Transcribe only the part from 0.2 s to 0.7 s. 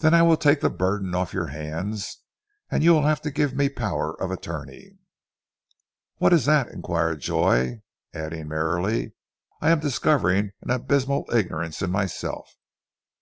will take the